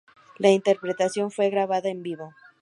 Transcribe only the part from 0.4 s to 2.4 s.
interpretación fue grabada en vivo.